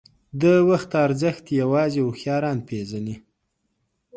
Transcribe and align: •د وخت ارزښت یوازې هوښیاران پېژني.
•د 0.41 0.43
وخت 0.69 0.91
ارزښت 1.05 1.45
یوازې 1.61 1.99
هوښیاران 2.05 2.57
پېژني. 2.67 3.15